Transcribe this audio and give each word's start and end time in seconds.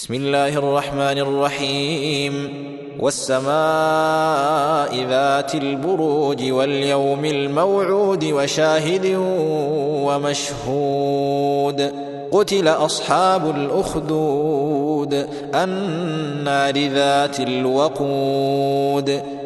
بسم 0.00 0.14
الله 0.14 0.56
الرحمن 0.56 1.18
الرحيم. 1.18 2.54
والسماء 2.98 3.50
ذات 5.04 5.54
البروج 5.54 6.50
واليوم 6.50 7.24
الموعود 7.24 8.24
وشاهد 8.24 9.16
ومشهود. 10.04 11.92
قتل 12.32 12.68
أصحاب 12.68 13.50
الأخدود 13.56 15.28
النار 15.54 16.88
ذات 16.88 17.40
الوقود. 17.40 19.22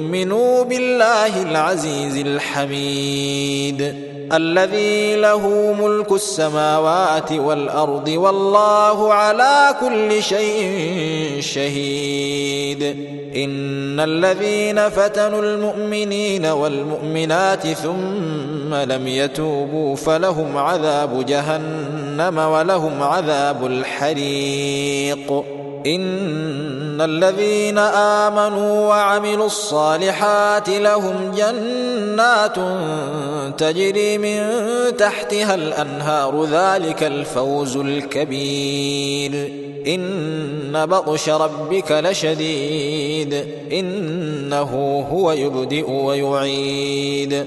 يؤمنوا 0.00 0.64
بالله 0.64 1.42
العزيز 1.42 2.16
الحميد 2.16 3.94
الذي 4.32 5.16
له 5.16 5.74
ملك 5.80 6.12
السماوات 6.12 7.32
والارض 7.32 8.08
والله 8.08 9.14
على 9.14 9.74
كل 9.80 10.22
شيء 10.22 11.40
شهيد 11.40 12.82
ان 13.36 14.00
الذين 14.00 14.88
فتنوا 14.88 15.42
المؤمنين 15.42 16.46
والمؤمنات 16.46 17.66
ثم 17.66 18.74
لم 18.74 19.08
يتوبوا 19.08 19.96
فلهم 19.96 20.56
عذاب 20.56 21.26
جهنم 21.26 22.38
ولهم 22.38 23.02
عذاب 23.02 23.66
الحريق 23.66 25.44
ان 25.86 27.00
الذين 27.00 27.78
امنوا 27.78 28.88
وعملوا 28.88 29.46
الصالحات 29.46 29.89
لهم 30.68 31.32
جنات 31.36 32.56
تجري 33.60 34.18
من 34.18 34.42
تحتها 34.96 35.54
الأنهار 35.54 36.44
ذلك 36.44 37.02
الفوز 37.02 37.76
الكبير. 37.76 39.52
إن 39.86 40.86
بطش 40.86 41.28
ربك 41.28 41.92
لشديد 41.92 43.44
إنه 43.72 45.06
هو 45.12 45.32
يبدئ 45.32 45.90
ويعيد. 45.90 47.46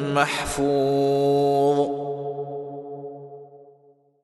محفوظ 0.11 2.10